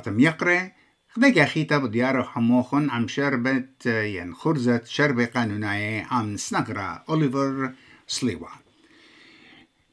براتم 0.00 0.20
يقرأ 0.20 0.72
خدك 1.08 1.44
خيتا 1.44 1.78
بديارو 1.78 2.22
حموخن 2.22 2.90
عم 2.90 3.08
شربت 3.08 3.86
ين 3.86 4.34
خرزة 4.34 4.80
شربة 4.84 5.24
قانونية 5.24 6.06
عم 6.10 6.36
سنقرا 6.36 7.04
أوليفر 7.08 7.72
سليوا 8.06 8.48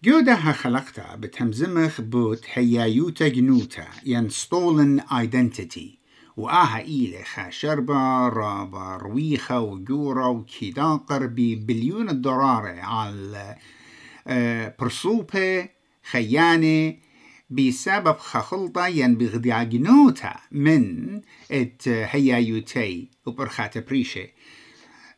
جودها 0.04 0.52
خلقتا 0.52 1.16
بتهمزمخ 1.16 2.02
بوت 2.02 2.46
هيايوتا 2.54 3.28
جنوتا 3.28 3.88
ين 4.06 4.30
ستولن 4.30 5.00
ايدنتيتي 5.00 6.00
وآها 6.38 6.78
إيلي 6.80 7.24
شربة 7.50 8.28
رابا 8.28 8.98
رويخة 8.98 9.60
وجورة 9.60 10.28
وكيداقر 10.28 11.26
ببليون 11.26 12.10
الدولار 12.10 12.80
على 12.80 13.56
برسوبة 14.80 15.70
خيانة 16.12 17.07
بسبب 17.50 18.18
خخلطة 18.18 18.88
ين 18.88 19.16
بغدياجنوتا 19.16 20.36
من 20.52 21.22
ات 21.52 21.88
هيايوتي 21.88 23.10
وبرخات 23.26 23.78
بريشة 23.78 24.28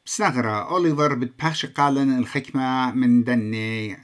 بسنغرة 0.05 0.69
أوليفر 0.71 1.15
بتباش 1.15 1.65
قالن 1.65 2.19
الحكمة 2.19 2.91
من 2.91 3.23
دني 3.23 3.97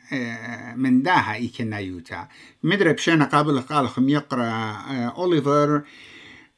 من 0.76 1.02
داها 1.04 1.34
إيكنا 1.36 1.80
يوتا 1.80 2.28
مدري 2.64 2.94
بشينا 2.94 3.26
قابل 3.26 3.62
قال 3.62 3.90
خم 3.90 4.10
يقرأ 4.10 4.72
أوليفر. 5.18 5.82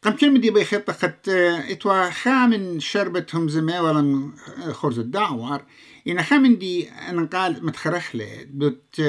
قم 0.01 0.11
كلمة 0.11 0.39
دي 0.39 0.51
بيخط 0.51 0.89
قد 0.91 1.29
إتوا 1.69 2.09
خامن 2.09 2.79
شربتهم 2.79 3.49
زمي 3.49 3.79
ولا 3.79 4.31
خرز 4.71 4.99
الدعوار 4.99 5.65
إن 6.07 6.23
خامن 6.23 6.57
دي 6.57 6.89
أنا 6.89 7.25
قال 7.25 7.65
متخرخلة. 7.65 8.27
بت 8.49 9.01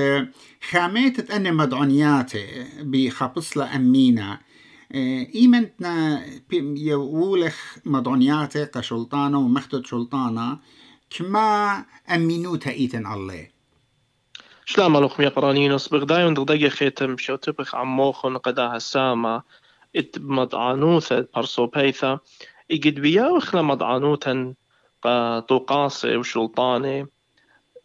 خاميت 0.70 1.30
أن 1.30 1.54
مدعونياتي 1.54 2.66
بخبصلة 2.80 3.76
أمينة 3.76 4.38
إيمنتنا 5.34 6.24
يولخ 6.52 7.56
مدعونياتي 7.84 8.66
كشلطانة 8.66 9.38
ومختد 9.38 9.86
شلطانة. 9.86 10.58
كما 11.10 11.84
أمينوتا 12.14 12.70
إيتن 12.70 13.06
الله. 13.06 13.48
شلام 14.64 14.92
ملوخ 14.92 15.20
ميقرانينوس 15.20 15.88
بغدايون 15.88 16.34
دغدقي 16.34 16.70
خيتم 16.70 17.16
شوتبخ 17.16 17.74
عموخن 17.74 18.36
قداها 18.36 18.78
ساما 18.78 19.42
إت 19.96 20.18
مدعانوثة 20.18 21.26
برسوبيثا 21.36 22.18
إجد 22.70 23.00
بياوخ 23.00 23.54
لمدعانوتا 23.54 24.54
طوقاسي 25.48 26.16
وشلطاني 26.16 27.06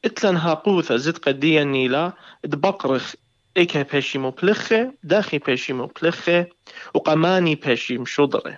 اتلن 0.05 0.35
هاقوثة 0.35 0.97
زد 0.97 1.17
قديا 1.17 1.63
نيلا. 1.63 2.13
دبقرخ 2.43 3.15
إيكا 3.57 3.81
بيشي 3.81 4.17
مبلخة 4.17 4.93
داخي 5.03 5.37
بيشي 5.37 5.73
مبلخة 5.73 6.47
وقماني 6.93 7.55
بيشي 7.55 7.97
مشضرة 7.97 8.57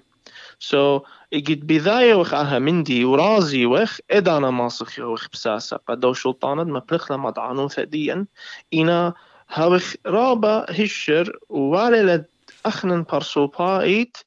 سو 0.59 0.99
so, 0.99 1.01
إجد 1.33 1.67
بذاية 1.67 2.15
وخ 2.15 2.33
آها 2.33 2.59
مندي 2.59 3.05
ورازي 3.05 3.65
وخ 3.65 3.99
إدانا 4.11 4.51
ماسخ 4.51 4.99
وخ 4.99 5.27
بساسة 5.33 5.77
قدو 5.87 6.13
شلطانة 6.13 6.63
مبلخ 6.63 7.11
لمدعانوثة 7.11 7.83
ديا 7.83 8.25
إنا 8.73 9.13
هاوخ 9.49 9.93
رابا 10.05 10.65
هشر 10.69 11.39
ووالي 11.49 12.25
أخنن 12.65 13.03
برسوبايت 13.03 14.17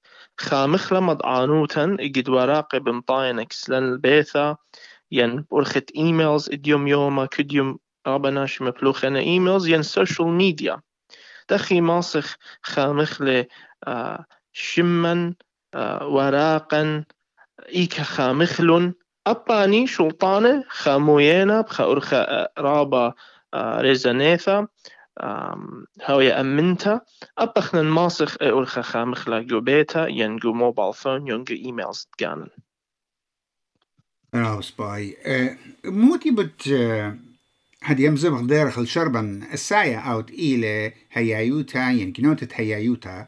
خامخ 0.40 0.92
لمد 0.92 1.22
آنوتن 1.22 1.96
إجد 2.00 2.28
وراقب 2.28 2.84
بمطاينكس 2.84 3.70
لن 3.70 3.84
البيثا 3.92 4.56
ين 5.10 5.44
برخت 5.50 5.90
إيميلز 5.96 6.50
إديوم 6.50 6.88
يوما 6.88 7.26
كديوم 7.26 7.78
رابناش 8.06 8.62
مبلوخنا 8.62 9.18
إيميلز 9.18 9.68
ين 9.68 9.82
سوشيال 9.82 10.28
ميديا 10.28 10.80
دخي 11.50 11.80
ماسخ 11.80 12.36
خامخ 12.62 13.22
ل 13.22 13.44
آه 13.86 14.24
وراقا 16.06 17.04
إيكا 17.68 18.02
خامخلون 18.02 18.94
أباني 19.26 19.86
شلطانة 19.86 20.64
خاموينا 20.68 21.60
بخا 21.60 21.84
أرخا 21.84 22.48
رابا 22.58 23.14
آه 23.54 23.80
ريزانيثا 23.80 24.66
أبخنا 27.38 27.80
الماسخ 27.80 28.36
أولخا 28.42 28.82
خامخلا 28.82 29.42
جو 29.42 29.60
بيتا 29.60 30.06
ينجو 30.06 30.52
موبايل 30.52 30.94
فون 30.94 31.28
ينجو 31.28 31.54
إيميلز 31.54 32.08
تقانن 32.18 32.48
راو 34.34 34.60
سباي 34.60 35.16
موتي 35.84 36.30
بت 36.30 36.68
هدي 37.82 38.04
يمزم 38.04 38.34
غدير 38.34 38.70
خل 38.70 38.86
شربا 38.86 39.40
السايا 39.52 39.98
اوت 39.98 40.30
إلى 40.30 40.92
هيايوتا 41.12 41.90
ينكنوتة 41.90 42.48
هيايوتا 42.54 43.26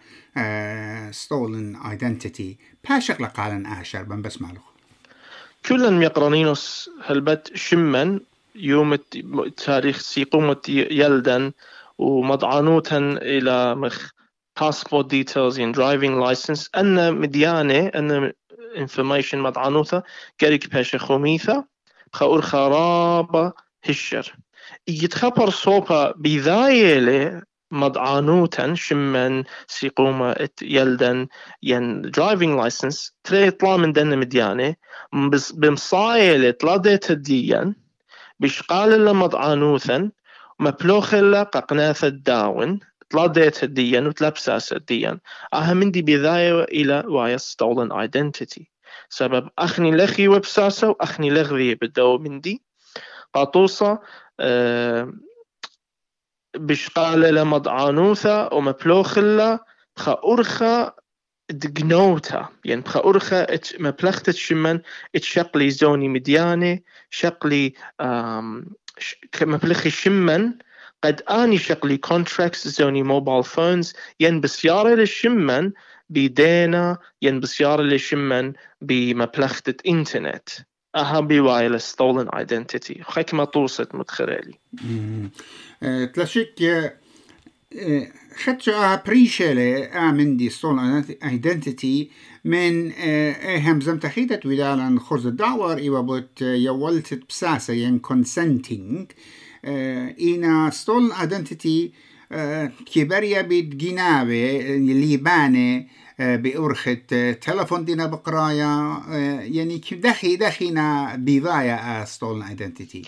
ستولن 1.10 1.76
ايدنتيتي 1.76 2.58
باشق 2.88 3.22
لقالن 3.22 3.66
آه 3.66 3.82
شربا 3.82 4.16
بس 4.16 4.42
مالو 4.42 4.60
كلن 5.66 5.98
ميقرانينوس 5.98 6.90
هلبت 7.04 7.56
شمن 7.56 8.20
يوم 8.54 8.94
تاريخ 9.56 9.98
سيقومة 9.98 10.56
يلدن 10.68 11.52
ومضعانوتن 12.00 13.16
إلى 13.16 13.74
مخ 13.74 14.10
passport 14.60 15.06
details 15.08 15.58
in 15.58 15.72
driving 15.72 16.18
license. 16.18 16.68
أن 16.76 17.14
مديانة 17.14 17.86
أن 17.94 18.32
information 18.76 19.34
مضعانوثة 19.34 20.02
قريك 20.40 20.74
باشا 20.74 20.98
خوميثة 20.98 21.64
بخور 22.12 22.40
خرابة 22.40 23.52
هشر. 23.84 24.34
يتخبر 24.88 25.50
صوبة 25.50 26.10
بذايلة 26.10 27.42
مضعانوتا 27.70 28.74
شمن 28.74 29.44
سيقوما 29.66 30.48
يلدن 30.62 31.26
ين 31.62 32.02
driving 32.04 32.64
license. 32.64 33.12
تري 33.24 33.46
يطلع 33.46 33.76
من 33.76 33.92
دن 33.92 34.18
مديانة. 34.18 34.74
بمصايلة 35.54 36.50
تلاديت 36.50 37.10
الديان. 37.10 37.74
بشقال 38.40 39.04
لمضعانوثا 39.04 40.10
مبلوخلا 40.60 41.42
ققناث 41.42 42.04
الداون 42.04 42.80
تلاديت 43.10 43.64
الديان 43.64 44.06
وتلبساس 44.06 44.72
الديان 44.72 45.18
آها 45.54 45.74
مندي 45.74 46.02
بداية 46.02 46.64
إلى 46.64 47.04
وايا 47.06 47.38
stolen 47.38 47.92
identity. 47.92 48.64
سبب 49.08 49.48
أخني 49.58 49.90
لخي 49.96 50.28
وبساسة 50.28 50.88
وأخني 50.88 51.30
لغذي 51.30 51.74
بدو 51.74 52.18
مندي. 52.18 52.62
قاطوصة 53.34 53.98
أه 54.40 55.12
بشقالة 56.56 57.30
لمضعانوثة 57.30 58.54
ومبلوخلا 58.54 59.64
بخا 59.96 60.20
أرخا 60.24 60.92
دقنوتا 61.50 62.48
يعني 62.64 62.80
بخا 62.80 63.04
أرخا 63.04 63.46
مبلغت 63.78 64.30
شمن 64.30 64.80
اتشقلي 65.14 65.70
زوني 65.70 66.08
مديانة 66.08 66.80
شقلي 67.10 67.74
مبلغي 69.42 69.90
شمن 69.90 70.52
قد 71.04 71.22
آني 71.30 71.58
شقلي 71.58 71.96
كونتراكتس 71.96 72.68
زوني 72.68 73.02
موبايل 73.02 73.44
فونز 73.44 73.92
ين 74.20 74.40
بسيارة 74.40 74.94
للشمن 74.94 75.72
بدينا 76.10 76.98
ين 77.22 77.40
بسيارة 77.40 77.82
للشمن 77.82 78.52
بمبلغة 78.80 79.74
إنترنت. 79.86 80.48
أها 80.96 81.20
بوايل 81.20 81.80
ستولن 81.80 82.28
ايدنتيتي 82.28 83.02
خيك 83.02 83.34
ما 83.34 83.44
توصت 83.44 83.94
متخرالي 83.94 84.54
تلاشيك 86.14 86.54
خدشو 88.44 88.72
أها 88.72 89.02
بريشالي 89.06 89.84
آمن 89.84 90.36
دي 90.36 90.50
ستولن 90.50 91.04
ايدنتيتي 91.24 92.10
من 92.44 92.92
اهم 92.92 93.80
زم 93.80 93.98
تخيدت 93.98 94.46
ودالا 94.46 95.00
خرز 95.00 95.26
الدعوار 95.26 95.78
إيوا 95.78 96.00
بوت 96.00 96.42
يولت 96.42 97.20
بساسة 97.28 97.74
ين 97.74 97.98
كونسنتينج 97.98 99.12
إينا 99.64 100.70
ستول 100.70 101.12
ايدنتيتي 101.12 101.92
كبريا 102.94 103.42
بتجنابة 103.42 104.58
ليبانة 104.76 105.86
بأرخة 106.18 106.94
تلفون 107.40 107.84
دينا 107.84 108.06
بقرايا 108.06 109.02
يعني 109.40 109.80
دخي 109.92 110.36
دخينا 110.36 111.16
بيضايا 111.16 112.04
ستول 112.04 112.42
ايدنتيتي 112.42 113.02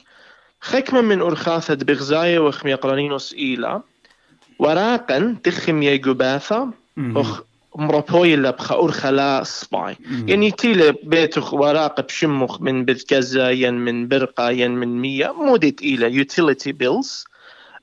خكمة 0.61 1.01
من 1.01 1.21
أرخاثة 1.21 1.75
بغزاية 1.75 2.39
وخم 2.39 2.69
يقرانينوس 2.69 3.35
إيلا. 3.35 3.83
وراقا 4.59 5.37
تخم 5.45 5.83
يجوباثا 5.83 6.71
أخ 6.99 7.43
مربوي 7.77 8.35
اللي 8.35 8.53
بخا 8.53 8.75
أرخلا 8.75 9.45
سباي 9.45 9.97
يعني 10.27 10.51
تيلي 10.51 10.95
بيتخ 11.03 11.55
وراق 11.55 12.01
بشمخ 12.01 12.61
من 12.61 12.85
بذكزا 12.85 13.51
ين 13.51 13.75
من 13.75 14.09
برقة 14.09 14.51
ين 14.51 14.71
من 14.71 15.01
مية. 15.01 15.33
مودت 15.33 15.83
إلى 15.83 16.15
يوتيليتي 16.15 16.73
بيلز 16.73 17.25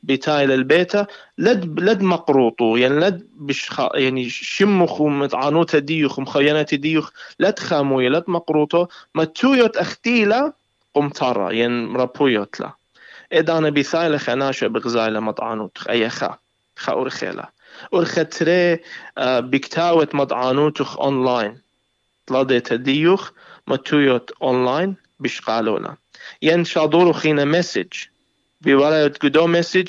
بتايل 0.04 0.52
البيتا 0.52 1.06
لد 1.38 1.80
لد 1.80 2.02
مقروطو. 2.02 2.76
يعني 2.76 3.00
لد 3.00 3.28
بش 3.36 3.70
يعني 3.94 4.30
شمخ 4.30 5.02
ومتعانوتا 5.02 5.80
ديوخ 5.80 6.20
مخينات 6.20 6.76
ديوخ. 6.76 7.10
لد 7.40 7.60
خاموية 7.60 8.10
لد 8.10 8.24
مقروطو. 8.28 8.86
ما 9.16 9.24
تويوت 9.24 9.78
أختيلا 9.78 10.54
قمتارا 10.94 11.52
يعني 11.52 11.86
مربويوت 11.86 12.60
لا. 12.60 12.72
إدانا 13.34 13.70
بثايلة 13.70 14.18
خناشة 14.18 14.68
بغزايلة 14.68 15.20
مطعانوت 15.20 15.78
أي 15.90 16.10
خا. 16.10 16.38
خا 16.80 16.94
أرخيلا 16.94 17.52
ورختري 17.92 18.80
بكتاوة 19.20 20.08
مضعانوتخ 20.14 21.00
أونلاين 21.00 21.62
طلادة 22.28 22.60
تديوخ 22.60 23.32
متويوت 23.68 24.32
أونلاين 24.42 24.96
بشقالونا 25.20 25.98
ين 26.42 26.66
شادورو 26.66 27.14
خينا 27.14 27.46
مسج 27.46 27.94
بولاية 28.62 29.08
قدو 29.08 29.48
مسج 29.48 29.88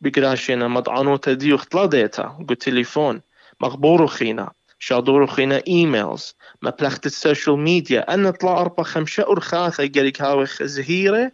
بقراشينا 0.00 0.68
مضعانو 0.68 1.16
تديوخ 1.16 1.64
طلاديتا 1.64 2.22
قو 2.48 2.54
تليفون 2.54 3.20
مغبورو 3.60 4.06
خينا 4.06 4.50
شادورو 4.78 5.26
خينا 5.26 5.62
ايميلز 5.68 6.36
ما 6.62 6.70
بلخت 6.70 7.06
السوشيال 7.06 7.58
ميديا 7.58 8.14
أن 8.14 8.30
طلع 8.30 8.60
أربع 8.60 8.82
خمسة 8.82 9.22
أرخاثة 9.22 9.90
قريك 9.96 10.22
هاوخ 10.22 10.62
زهيرة 10.62 11.32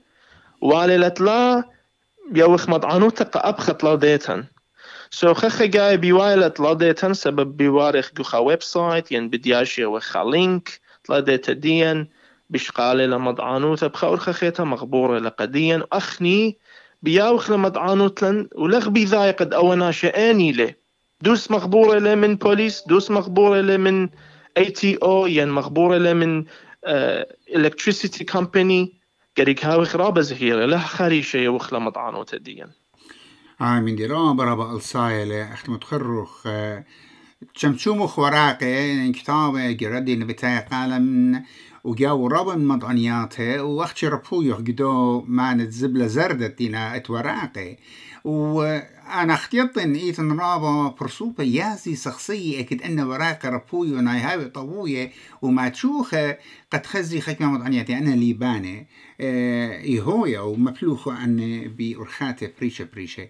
والي 0.60 1.14
لا 1.20 1.64
يوخ 2.34 2.68
مضعانو 2.68 3.10
تقا 3.10 3.48
أبخت 3.48 3.84
لاديتن 3.84 4.44
سو 5.10 5.34
خخ 5.34 5.62
جاي 5.62 5.96
بيوايلة 5.96 6.54
لاديتن 6.58 7.14
سبب 7.14 7.56
بيوارخ 7.56 8.10
جوخا 8.16 8.38
ويب 8.38 8.62
سايت 8.62 9.12
ين 9.12 9.28
بدياشي 9.28 9.84
وخا 9.84 10.24
لينك 10.24 10.80
لاديتا 11.08 11.52
ديان 11.52 12.06
بشقالي 12.50 13.06
لمضعانوتا 13.06 13.86
بخا 13.86 14.08
أرخخيتا 14.08 14.64
مغبورة 14.64 15.18
لقديا 15.18 15.86
أخني 15.92 16.58
بياوخ 17.02 17.50
لمضعانوتلن 17.50 18.48
ولغ 18.54 18.88
بذاي 18.88 19.30
قد 19.30 19.54
أونا 19.54 19.90
شأني 19.90 20.52
له 20.52 20.74
دوس 21.20 21.50
مخبورة 21.50 21.98
له 21.98 22.14
من 22.14 22.36
بوليس 22.36 22.84
دوس 22.86 23.10
مخبورة 23.10 23.60
له 23.60 23.76
من 23.76 24.08
اي 24.56 24.64
تي 24.64 24.98
أو 25.02 25.26
ين 25.26 25.48
مخبورة 25.48 25.98
له 25.98 26.12
من 26.12 26.44
الكتريسيتي 27.56 28.24
كومباني 28.24 28.98
قريك 29.38 29.64
هاوي 29.64 29.86
خرابة 29.86 30.20
زهيرة 30.20 30.66
له 30.66 30.78
خريشة 30.78 31.36
يوخ 31.36 31.74
لمضعانو 31.74 32.22
تديا 32.22 32.70
من 33.60 33.96
ديران 33.96 34.36
برابا 34.36 34.72
الصايلة 34.72 35.52
اخت 35.52 35.68
متخرخ 35.68 36.48
تشمشومخ 37.54 38.18
وراقي 38.18 39.12
كتابة 39.12 39.70
جردي 39.70 40.16
نبتاي 40.16 40.58
قالم 40.58 41.42
وجاو 41.84 42.26
ربن 42.26 42.64
مضعنياته 42.64 43.62
وقت 43.62 44.04
ربو 44.04 44.54
قدو 44.54 45.20
معنى 45.20 45.70
زبلة 45.70 46.06
زردة 46.06 46.46
دينا 46.46 46.96
اتوراقي 46.96 47.76
وأنا 48.24 49.34
اختيط 49.34 49.78
إن 49.78 49.94
إيتن 49.94 50.32
رابا 50.40 50.94
برسوبة 51.00 51.44
يازي 51.44 51.96
شخصية 51.96 52.60
أكيد 52.60 52.82
أن 52.82 53.00
وراك 53.00 53.44
ربوي 53.44 53.92
وناي 53.92 54.20
هاوي 54.20 54.44
طبوية 54.44 55.12
وما 55.42 55.68
تشوخة 55.68 56.38
قد 56.72 56.86
خزي 56.86 57.20
خيك 57.20 57.42
ما 57.42 57.48
مضعنياتي 57.48 57.98
أنا 57.98 58.10
ليبانة. 58.10 58.86
آه 59.20 59.80
إيهويا 59.80 60.40
ومفلوخو 60.40 61.10
أن 61.10 61.62
بأرخاتي 61.78 62.52
بريشة 62.58 62.88
بريشة. 62.92 63.28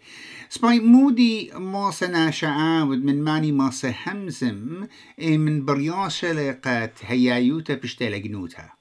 سباي 0.49 0.81
مودي 0.81 1.50
ما 1.55 1.90
سناشعاود 1.90 3.05
من 3.05 3.25
ماني 3.25 3.52
ما 3.52 3.70
سهمزم 3.70 4.87
من 5.19 5.64
برياشة 5.64 6.32
لقات 6.32 6.93
هيايوتا 7.02 7.75
بشتالة 7.75 8.19
جنوتها 8.19 8.78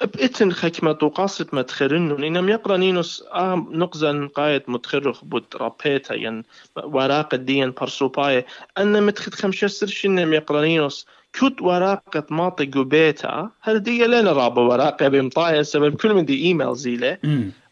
بإتن 0.00 0.52
خكمة 0.52 0.98
وقاصة 1.02 1.46
متخرن 1.52 2.24
إنم 2.24 2.48
يقرأ 2.48 2.76
نينوس 2.76 3.24
آم 3.34 3.68
نقزن 3.72 4.28
قايد 4.28 4.62
متخرخ 4.68 5.24
بود 5.24 5.44
رابيتا 5.54 6.14
ين 6.14 6.42
وراق 6.76 7.34
الدين 7.34 7.70
برسوباية 7.70 8.46
أن 8.78 9.02
متخد 9.02 9.34
خمشة 9.34 9.66
شنم 9.66 10.32
يقرأ 10.32 10.62
نينوس 10.62 11.06
كوت 11.40 11.62
وراقة 11.62 12.26
ماطي 12.30 12.64
قبيتا 12.66 13.50
هل 13.60 13.78
دي 13.78 14.04
لنا 14.04 14.32
رابا 14.32 14.62
وراقة 14.62 15.08
بمطايا؟ 15.08 15.62
سبب 15.62 15.96
كل 15.96 16.14
من 16.14 16.24
دي 16.24 16.44
إيميل 16.44 16.74
زيلة 16.76 17.18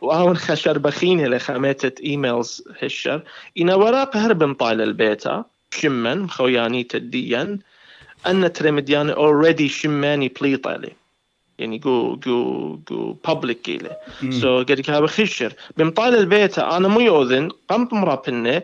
وهون 0.01 0.37
خشر 0.37 0.79
بخينة 0.79 1.27
لخامتة 1.27 2.03
إيميلز 2.05 2.65
هشر. 2.83 3.23
إنا 3.59 3.75
وراقة 3.75 4.27
هرب 4.27 4.45
مطايا 4.45 4.75
للبيتا 4.75 5.45
شمن 5.71 6.31
خوياني 6.31 6.85
تديا. 6.85 7.59
أن 8.27 8.53
ترمديان 8.53 9.15
already 9.15 9.67
شماني 9.67 10.29
بليطالي 10.41 10.93
يعني 11.63 11.79
جو 11.79 12.17
جو 12.17 12.79
جو 12.91 13.17
بابليك 13.25 13.61
كيلة. 13.61 13.91
سو 14.31 14.61
لك 14.61 14.91
هذا 14.91 15.07
خشر 15.07 15.53
بمطال 15.77 16.15
البيت 16.15 16.59
أنا 16.59 16.89
مو 16.89 17.01
يوذن 17.01 17.49
قمت 17.69 17.93
مرابنه 17.93 18.63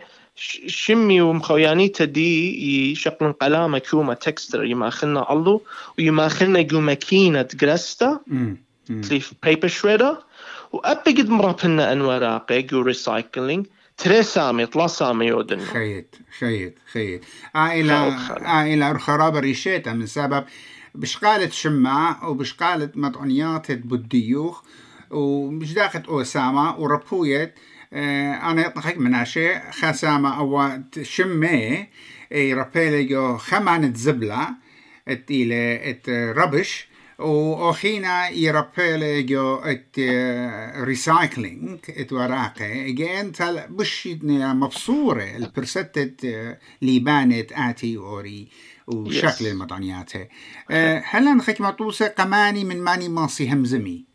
شمي 0.67 1.21
ومخوياني 1.21 1.87
تدي 1.87 2.91
يشقلن 2.91 3.31
قلامة 3.31 3.79
كوما 3.79 4.13
تكستر 4.13 4.63
يماخلنا 4.63 5.33
الله 5.33 5.61
ويماخلنا 5.97 6.61
جو 6.61 6.79
ماكينة 6.79 7.47
جرستا 7.53 8.19
تليف 8.87 9.33
بيبر 9.43 9.67
شريدر 9.67 10.17
وأبقد 10.71 11.29
مرابنا 11.29 11.93
أن 11.93 12.01
وراقي 12.01 12.61
جو 12.61 12.81
ريسايكلينج 12.81 13.65
تري 13.97 14.23
سامي 14.23 14.65
طلا 14.65 14.87
سامي 14.87 15.25
يودن 15.25 15.59
خيط 15.59 16.05
خيط 16.39 16.73
خيط. 16.93 17.21
عائلة 17.55 18.17
عائلة 18.41 18.97
خرابة 18.97 19.39
ريشيتا 19.39 19.93
من 19.93 20.05
سبب 20.05 20.43
بشقالة 20.99 21.49
شماع 21.49 22.25
وبشقالة 22.27 22.89
مطعنيات 22.95 23.71
بديوخ 23.71 24.63
ومش 25.11 25.73
داخل 25.73 26.01
أوسامة 26.09 26.79
وربويت 26.79 27.53
آه 27.93 28.33
أنا 28.33 28.65
يطلق 28.65 28.97
مناشي 28.97 29.59
خسامة 29.71 30.37
أو 30.37 30.79
شمي 31.01 31.87
يربيلي 32.31 33.37
خمان 33.37 33.93
زبلة 33.93 34.49
التيلة 35.07 35.95
ربش 36.31 36.87
وأخينا 37.19 38.29
يربيلي 38.29 39.23
جو 39.23 39.55
ات 39.55 39.99
ريسايكلينج 40.83 41.79
ات 41.89 42.13
وراقي 42.13 42.91
جين 42.91 43.31
تل 43.31 43.61
بشيتنا 43.69 44.53
مبصورة 44.53 45.23
البرستة 45.23 46.11
ليبانت 46.81 47.51
آتي 47.51 47.97
أوري 47.97 48.47
وشكل 48.87 49.45
yes. 49.45 49.47
المطعنيات 49.47 50.11
هلا 51.03 51.33
نخيك 51.33 51.61
مطوسة 51.61 52.07
قماني 52.07 52.63
من 52.63 52.81
ماني 52.81 53.09
ماصي 53.09 53.53
همزمي؟ 53.53 54.05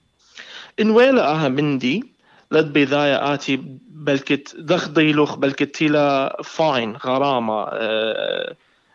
إن 0.80 0.90
ويلا 0.90 1.30
أها 1.30 1.48
مندي 1.48 2.04
لد 2.52 2.72
بذايا 2.72 3.34
آتي 3.34 3.60
بلكت 3.90 4.56
ضخضي 4.60 5.12
لوخ 5.12 5.34
بلكت 5.36 5.74
تيلا 5.74 6.36
فاين 6.44 6.96
غرامة 6.96 7.66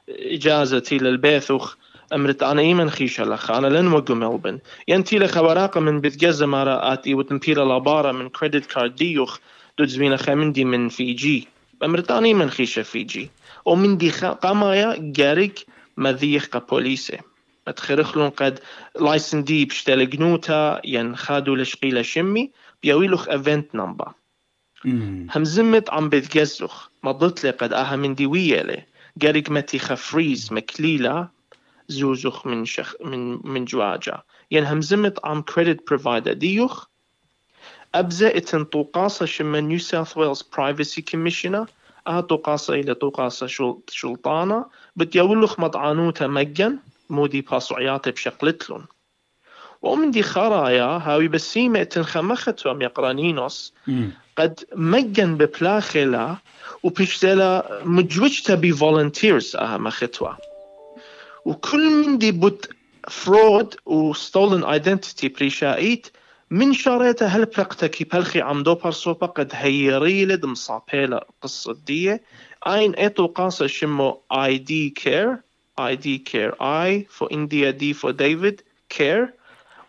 إجازة 0.10 0.80
تيلا 0.80 1.10
البيثوخ. 1.10 1.76
أمرت 2.14 2.44
أنا 2.44 2.62
إيمن 2.62 2.90
خيشة 2.90 3.24
لخ 3.24 3.52
أنا 3.52 3.68
لن 3.68 3.88
وقو 3.88 4.16
ملبن. 4.16 4.60
ينتي 4.88 5.20
لخ 5.20 5.38
وراقة 5.38 5.82
من 5.82 6.02
بتجزة 6.02 6.46
مرة 6.46 6.94
آتي 6.94 7.14
وتنبيلا 7.14 7.62
لابارة 7.62 8.12
من 8.12 8.30
كريدت 8.30 8.66
كارد 8.66 8.96
ديوخ 8.96 9.40
دوزبينا 9.78 10.18
خامندي 10.18 10.66
من 10.66 10.90
فيجي. 10.90 11.48
أمرت 11.84 12.12
أنا 12.12 12.26
إيمن 12.26 12.50
خيشة 12.50 12.82
فيجي. 12.82 13.30
ومن 13.66 13.98
دي 13.98 14.10
قمايا 14.10 14.96
جاريك 15.00 15.66
مذيخ 15.98 16.46
كبوليسي 16.46 17.18
اتخرخلون 17.68 18.30
قد 18.30 18.60
لايسن 19.02 19.44
دي 19.44 19.66
بشتل 19.66 20.10
جنوتا 20.10 20.82
ين 20.86 21.16
خادو 21.16 21.56
لشقيلة 21.56 22.02
شمي 22.02 22.52
بيويلوخ 22.84 23.30
ايفنت 23.30 23.76
نمبر 23.76 24.12
هم 25.36 25.44
زمت 25.44 25.90
عم 25.90 26.10
بتجزخ 26.10 26.90
مضت 27.04 27.44
لي 27.44 27.50
قد 27.50 27.74
آها 27.74 27.96
من 27.96 28.16
دي 28.16 28.26
ويالي 28.26 28.84
جاريك 29.18 29.52
متي 29.52 29.80
خفريز 29.80 30.54
مكليلة 30.54 31.28
زوزخ 31.90 32.48
من 32.48 32.66
شخ 32.66 32.96
من 33.02 33.40
من 33.44 33.66
جواجا. 33.66 34.22
ين 34.52 34.66
هم 34.66 34.82
زمت 34.82 35.26
عم 35.26 35.42
كريدت 35.42 35.88
بروفايدر 35.88 36.34
ديوخ 36.34 36.86
أبزا 37.96 38.38
إتن 38.38 38.64
طوقاسة 38.64 39.26
شما 39.26 39.60
نيو 39.60 39.80
ساوث 39.80 40.18
ويلز 40.18 40.42
برايفسي 40.42 41.02
كوميشنر 41.02 41.68
قاصة 42.44 42.74
إلى 42.74 42.94
قاصة 42.94 43.48
شلطانة. 43.90 44.66
بتيولخ 44.96 45.60
مطعانوتا 45.60 46.28
مجن. 46.28 46.80
مودي 47.10 47.42
باسوعيات 47.42 48.10
بشقلتلون 48.10 48.86
ومن 49.82 50.12
دي 50.12 50.24
خرايا 50.24 50.84
هاوي 50.84 51.28
بسيمة 51.28 51.84
تنخمختو 51.84 52.72
أم 52.72 52.82
يقرانينوس. 52.82 53.74
قد 54.38 54.60
مجن 54.76 55.38
ببلاخلا 55.38 56.36
وبشتلا 56.84 57.82
مجوجتا 57.86 58.56
بي 58.56 58.72
فولنتيرز 58.72 59.56
أها 59.56 59.78
مختوا 59.78 60.49
وكل 61.46 61.90
من 61.90 62.18
دي 62.18 62.32
بوت 62.32 62.70
فرود 63.10 63.76
وستولن 63.86 64.64
ايدنتيتي 64.64 65.30
بريشايت 65.30 66.08
من 66.52 66.74
شريته 66.74 67.26
هل 67.26 67.46
بلقتك 67.46 68.16
بلخي 68.16 68.42
عمدو 68.42 68.76
برسوبا 68.76 69.28
قد 69.28 69.50
هيري 69.54 70.26
لد 70.26 70.46
مصابيلا 70.46 71.28
قصة 71.42 71.78
دي 71.88 72.18
أين 72.68 72.94
ايتو 72.96 73.28
قاصة 73.28 73.68
شمو 73.68 74.22
اي 74.32 74.58
دي 74.58 74.90
كير 74.90 75.38
اي 75.80 75.96
دي 75.96 76.18
كير 76.18 76.56
اي 76.62 77.08
for 77.18 77.28
India 77.28 77.74
D 77.74 77.94
for 77.94 78.12
David 78.12 78.62
care. 78.90 79.40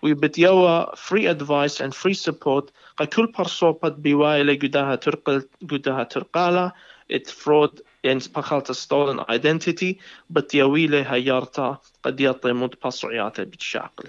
ويبتيوا 0.03 0.95
free 0.97 1.27
advice 1.27 1.81
and 1.81 1.95
free 1.95 2.15
support. 2.15 2.71
قا 2.97 3.05
كل 3.05 3.27
برسوبا 3.27 3.89
بيوايلة 3.89 4.55
قداها 4.55 4.95
ترقل 4.95 5.49
قداها 5.71 6.05
ترقالة 6.05 6.73
it 7.13 7.31
fraud 7.31 7.81
يعني 8.05 8.21
سبخالت 8.21 8.73
stolen 8.73 9.21
identity 9.21 9.95
بتيويلة 10.31 11.03
هيارتا 11.03 11.79
قد 12.03 12.21
يطي 12.21 12.53
مود 12.53 12.75
بصعياته 12.85 13.43
بتشاقل 13.43 14.09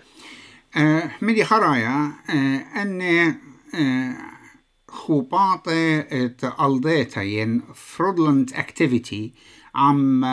مدي 1.21 1.45
خرايا 1.45 2.13
أن 2.81 3.36
خوباطة 4.88 5.71
الديتا 6.65 7.21
ين 7.21 7.62
fraudulent 7.74 8.53
activity 8.53 9.36
عم 9.75 10.24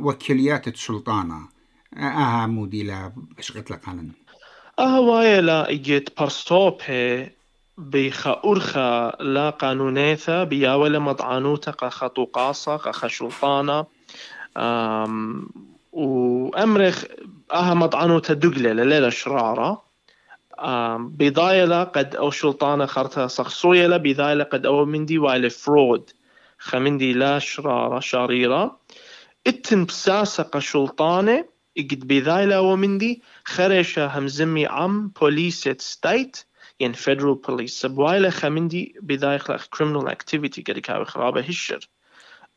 وكليات 0.00 0.68
السلطانة 0.68 1.48
أها 1.96 2.46
مودي 2.46 2.82
لا 2.82 3.12
اشغت 3.38 3.70
لك 3.70 3.88
عنن 3.88 4.12
أها 4.78 4.98
وايا 4.98 5.40
لا 5.40 5.70
اجيت 5.70 6.20
برستوبه 6.20 7.30
بيخا 7.78 8.42
أرخا 8.44 9.10
لا 9.20 9.50
قانونيثا 9.50 10.44
بياولا 10.44 10.98
مضعانوتا 10.98 11.70
قا 11.70 11.88
قاصة 12.32 12.76
قا 12.76 13.08
شلطانة 13.08 13.86
وأمرخ 15.92 17.04
أها 17.52 17.74
مضعانوتا 17.74 18.34
دقلة 18.34 18.72
لليلة 18.72 19.08
شرارة. 19.08 19.82
بضايلة 20.98 21.84
قد 21.84 22.16
أو 22.16 22.30
شلطانة 22.30 22.86
خرطة 22.86 23.26
صخصويلة 23.26 23.96
بضايلة 23.96 24.44
قد 24.44 24.66
أو 24.66 24.84
مندي 24.84 25.18
وايلة 25.18 25.48
فرود. 25.48 26.10
خمندي 26.58 27.12
لا 27.12 27.38
شرارة 27.38 28.00
شريرة. 28.00 28.76
إتن 29.46 29.84
بساسة 29.84 30.42
قشلطانة 30.42 31.44
قد 31.78 32.06
بذايلة 32.06 32.60
ومندي. 32.60 33.22
خرشة 33.44 34.18
همزمي 34.18 34.66
عم 34.66 35.08
بوليسة 35.20 35.76
ستيت 35.78 36.47
ين 36.80 36.92
فيدرال 36.92 37.34
بوليس 37.34 37.80
سبوايلة 37.80 38.30
خمندي 38.30 38.94
بذايخ 39.02 39.50
لأخ 39.50 39.66
criminal 39.76 40.08
activity 40.10 40.62
قد 40.68 40.78
كاوي 40.78 41.04
خرابة 41.04 41.40
هشر 41.40 41.88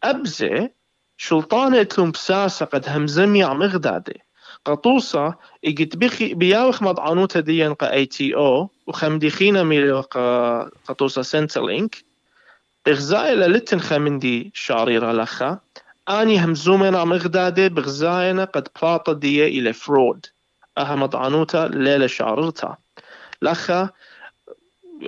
أبزي 0.04 0.70
شلطانة 1.18 1.82
اتلوم 1.82 2.12
بساسة 2.12 2.66
قد 2.66 2.90
همزمي 2.90 3.44
عم 3.44 3.64
اغدادي 3.64 4.22
قطوسة 4.66 5.36
إجت 5.66 5.98
بخي 5.98 6.34
بياوخ 6.34 6.84
مضعنوتا 6.84 7.40
ديان 7.40 7.74
قا 7.74 7.92
اي 7.94 8.06
تي 8.06 8.36
أو 8.36 8.70
وخمدي 8.88 9.30
خينا 9.30 9.64
ميلو 9.64 10.02
قا 10.02 10.64
قطوسة 10.64 11.22
سنترلينك 11.22 11.96
بغزايلة 12.86 13.48
لتن 13.48 13.80
خمندي 13.80 14.52
شاريرة 14.54 15.12
لخا 15.12 15.60
اني 16.10 16.46
همزومنا 16.46 17.00
عم 17.00 17.14
اغدادي 17.14 17.70
بغزاينا 17.70 18.44
قد 18.44 18.68
بلاطة 18.82 19.14
دي 19.14 19.48
إلى 19.48 19.74
فرود 19.74 20.26
آها 20.78 20.96
مضعنوتا 20.96 21.68
ليلة 21.74 22.08
شاررتا. 22.08 22.78
لخا 23.42 23.90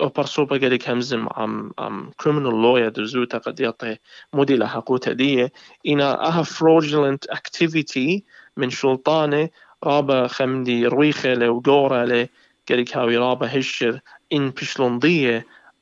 أو 0.01 0.09
برسوبا 0.09 0.57
قالك 0.57 0.89
همزم 0.89 1.27
عم 1.31 1.71
عم 1.79 2.11
criminal 2.23 2.53
lawyer 2.53 2.89
درزوتا 2.89 3.37
قد 3.37 3.59
يعطي 3.59 3.97
مودي 4.33 4.57
لحقوتا 4.57 5.13
دي 5.13 5.49
إنا 5.87 6.27
أها 6.27 6.43
fraudulent 6.43 7.35
activity 7.35 8.21
من 8.57 8.69
شلطانة 8.69 9.49
رابا 9.83 10.27
خمدي 10.27 10.87
رويخة 10.87 11.33
لو 11.33 11.61
قورة 11.65 12.05
لي 12.05 12.29
قالك 12.69 12.97
هاوي 12.97 13.17
رابا 13.17 13.59
هشر 13.59 13.99
إن 14.33 14.49
بشلون 14.49 14.99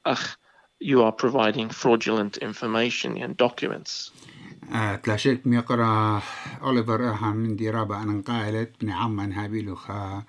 أخ 0.06 0.38
you 0.84 1.04
are 1.04 1.12
providing 1.12 1.70
fraudulent 1.70 2.38
information 2.38 3.18
and 3.18 3.38
documents. 3.38 4.12
آه 4.74 4.96
تلاشيك 4.96 5.48
ميقرأ 5.48 6.22
أوليفر 6.62 7.10
أها 7.10 7.32
من 7.32 7.56
دي 7.56 7.70
رابا 7.70 8.02
أنا 8.02 8.22
قائلت 8.28 8.72
بن 8.82 8.90
عمان 8.90 9.34
هابيلو 9.34 9.76
خا 9.76 10.24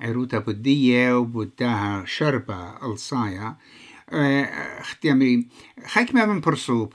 عروتا 0.00 0.38
بدية 0.38 1.18
وبداها 1.18 2.04
شربة 2.04 2.86
الصايا. 2.92 3.56
اختيامي 4.80 5.46
خيك 5.86 6.14
ما 6.14 6.26
من 6.26 6.40
برسوب 6.40 6.92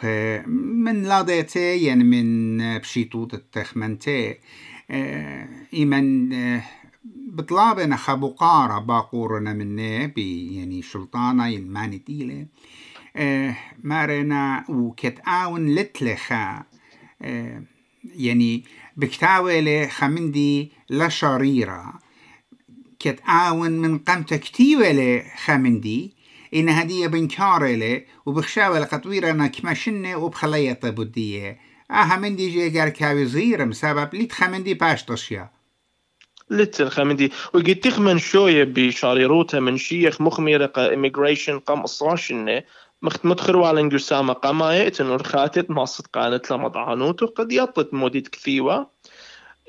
من 0.47 1.03
لاديتي 1.03 1.83
يعني 1.83 2.03
من 2.03 2.57
بشيطوط 2.79 3.33
التخمنتي 3.33 4.37
إيمن 5.73 6.29
بطلابنا 7.05 7.95
خبقارة 7.95 8.79
باقورنا 8.79 9.53
مني 9.53 10.07
بي 10.07 10.55
يعني 10.55 10.81
شلطانة 10.81 11.47
يلماني 11.47 11.97
ديلة 11.97 12.45
مارنا 13.83 14.65
وكتاون 14.69 15.75
لتلخا 15.75 16.63
يعني 18.15 18.63
بكتاولي 18.97 19.87
خمندي 19.87 20.71
لشريرة 20.89 22.04
كتعاون 22.99 23.71
من 23.71 23.97
قمت 23.99 24.33
كتيوة 24.33 25.23
خمندي 25.45 26.13
إن 26.53 26.69
هدية 26.69 27.07
بنكارة 27.07 28.01
وبخشاوة 28.25 28.79
لقطويرة 28.79 29.31
أنا 29.31 29.47
كماشنة 29.47 30.15
وبخلية 30.15 30.73
طبودية 30.73 31.59
آها 31.91 32.17
مندي 32.17 32.49
جي 32.49 32.79
قال 32.79 32.89
كاوي 32.89 33.27
صغيرة 33.27 33.63
مسبب 33.63 34.15
ليت 34.15 34.31
خمندي 34.31 34.73
باش 34.73 35.03
تشيا. 35.03 35.49
لتر 36.49 36.89
خمندي 36.89 37.31
وقد 37.53 37.75
تخمن 37.75 38.17
شوية 38.17 38.63
بشاريروتا 38.63 39.59
من 39.59 39.77
شيخ 39.77 40.21
مخميرة 40.21 40.73
إميغريشن 40.77 41.59
قام 41.59 41.79
أصاشنة 41.79 42.63
مدخروا 43.01 43.67
على 43.67 43.81
انقسامة 43.81 44.33
قماية 44.33 44.89
تنور 44.89 45.23
خاتت 45.23 45.71
ما 45.71 45.85
صدقانت 45.85 46.51
لما 46.51 46.67
ضعانوتو 46.67 47.25
قد 47.25 47.51
يطلت 47.51 47.93
موديت 47.93 48.27
كثيوة. 48.27 48.94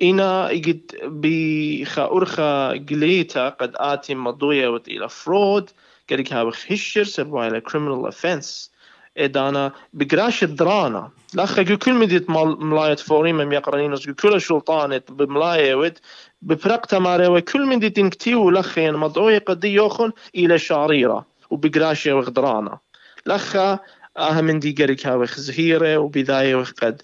إنا 0.03 0.47
قد 0.47 0.81
بخا 1.05 2.05
أرخا 2.05 2.71
قليتا 2.71 3.49
قد 3.49 3.73
آتي 3.77 4.15
مضوية 4.15 4.83
إلى 4.89 5.09
فرود 5.09 5.71
قد 6.11 6.33
هاوخ 6.33 6.73
هشر 6.73 7.05
سبوا 7.05 7.47
إلى 7.47 7.63
criminal 7.71 8.13
offense. 8.13 8.71
إدانا 9.19 9.73
بقراش 9.93 10.45
الدرانا 10.45 11.11
لاخا 11.35 11.63
كل 11.63 11.95
مديت 11.95 12.31
ملاية 12.31 12.95
فوريما 12.95 13.45
ميقرانينوس 13.45 14.11
كل 14.11 14.41
شلطانة 14.41 15.03
بملاية 15.09 15.75
ود 15.75 15.99
ببرقتا 16.43 16.99
ماريوة 16.99 17.41
كل 17.41 17.67
مديت 17.67 17.99
إنكتيو 17.99 18.51
لخين 18.51 18.95
مضوية 18.95 19.39
قد 19.39 19.65
يوخن 19.65 20.13
إلى 20.35 20.59
شعريرة 20.59 21.27
وبقراش 21.51 22.07
وغدرانا 22.07 22.79
لخا 23.27 23.79
آها 24.19 24.41
من 24.41 24.59
دي 24.59 24.73
قريك 24.83 25.07
هاوخ 25.07 25.41
زهيرة 25.41 25.97
وبداية 25.97 26.55
وقد 26.55 27.03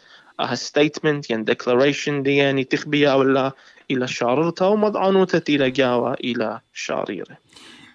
ستيتمنت 0.55 1.31
ين 1.31 1.45
ديكلاريشن 1.45 2.23
دي 2.23 2.37
يعني 2.37 2.65
تخبيها 2.65 3.15
ولا 3.15 3.53
إلى 3.91 4.09
شاررتا 4.09 4.67
ومضعنوتة 4.67 5.55
إلى 5.55 5.71
جاوة 5.71 6.15
إلى 6.15 6.61
شاريرة. 6.73 7.37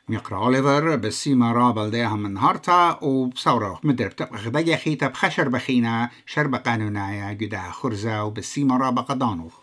ميقرا 0.10 0.38
أوليفر 0.38 0.96
بسيما 0.96 1.51
رابل 1.51 1.92
ديها 1.92 2.16
من 2.16 2.38
هارتا 2.38 3.00
وبصورة 3.01 3.80
مدرب 3.84 4.16
تبقى 4.16 4.38
غدايا 4.38 4.75
خيتا 4.75 5.08
بخشر 5.08 5.50
بخينا 5.50 6.10
شرب 6.25 6.56
قانونايا 6.56 7.34
جدا 7.34 7.62
خرزة 7.72 8.24
وبسيما 8.24 8.77
رابا 8.77 9.01
قدانوخ 9.01 9.54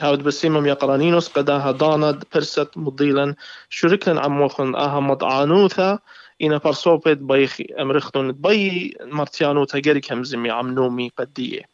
هاود 0.00 0.22
بسيما 0.22 0.68
يقرانينوس 0.68 1.28
قداها 1.28 1.72
داند 1.72 2.24
برست 2.34 2.70
مضيلا 2.76 3.34
شركن 3.68 4.18
عموخن 4.18 4.74
أها 4.74 5.00
مضعانوثا 5.00 5.98
إنا 6.42 6.58
برسوبت 6.58 7.18
بيخي 7.18 7.66
أمرختون 7.80 8.32
بي 8.32 8.96
مرتيانوتا 9.00 9.78
جريك 9.78 10.12
همزمي 10.12 10.50
عمنومي 10.50 11.10
قدية. 11.18 11.73